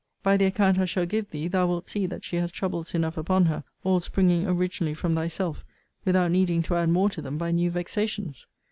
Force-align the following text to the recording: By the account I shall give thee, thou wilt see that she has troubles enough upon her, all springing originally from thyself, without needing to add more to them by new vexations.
By 0.23 0.35
the 0.35 0.45
account 0.45 0.79
I 0.79 0.85
shall 0.85 1.05
give 1.05 1.29
thee, 1.29 1.47
thou 1.47 1.67
wilt 1.67 1.87
see 1.87 2.07
that 2.07 2.23
she 2.25 2.37
has 2.37 2.51
troubles 2.51 2.95
enough 2.95 3.17
upon 3.17 3.45
her, 3.45 3.63
all 3.83 3.99
springing 3.99 4.47
originally 4.47 4.95
from 4.95 5.13
thyself, 5.13 5.63
without 6.05 6.31
needing 6.31 6.63
to 6.63 6.75
add 6.75 6.89
more 6.89 7.11
to 7.11 7.21
them 7.21 7.37
by 7.37 7.51
new 7.51 7.69
vexations. 7.69 8.47